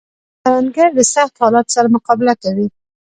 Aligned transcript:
کروندګر 0.41 0.89
د 0.95 0.99
سختو 1.13 1.39
حالاتو 1.45 1.73
سره 1.77 1.93
مقابله 1.95 2.33
کوي 2.43 2.67